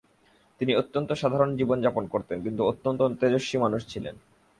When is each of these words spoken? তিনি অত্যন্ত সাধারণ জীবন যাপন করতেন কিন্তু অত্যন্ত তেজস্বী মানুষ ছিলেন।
তিনি 0.61 0.71
অত্যন্ত 0.75 1.09
সাধারণ 1.11 1.49
জীবন 1.55 1.77
যাপন 1.81 2.03
করতেন 2.07 2.37
কিন্তু 2.43 2.61
অত্যন্ত 2.63 3.01
তেজস্বী 3.21 3.57
মানুষ 3.57 3.81
ছিলেন। 3.87 4.15